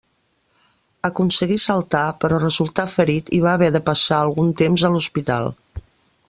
[1.09, 5.53] Aconseguí saltar, però resultà ferit i va haver de passar algun temps a l'hospital.